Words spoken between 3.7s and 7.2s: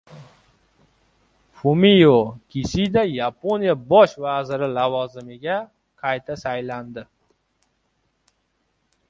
bosh vaziri lavozimiga qayta saylandi